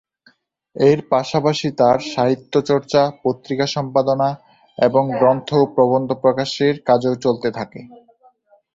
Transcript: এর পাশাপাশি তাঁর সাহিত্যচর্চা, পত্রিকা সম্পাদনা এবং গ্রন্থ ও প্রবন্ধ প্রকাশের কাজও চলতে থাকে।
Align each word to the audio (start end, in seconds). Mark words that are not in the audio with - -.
এর 0.75 0.99
পাশাপাশি 1.11 1.67
তাঁর 1.79 1.97
সাহিত্যচর্চা, 2.13 3.01
পত্রিকা 3.23 3.65
সম্পাদনা 3.67 4.29
এবং 4.77 5.03
গ্রন্থ 5.19 5.49
ও 5.55 5.73
প্রবন্ধ 5.75 6.09
প্রকাশের 6.23 6.75
কাজও 6.87 7.13
চলতে 7.25 7.49
থাকে। 7.57 7.81